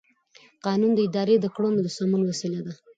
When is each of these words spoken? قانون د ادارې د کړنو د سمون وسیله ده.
قانون 0.65 0.91
د 0.95 0.99
ادارې 1.07 1.35
د 1.39 1.45
کړنو 1.55 1.79
د 1.83 1.87
سمون 1.97 2.21
وسیله 2.25 2.59
ده. 2.65 2.73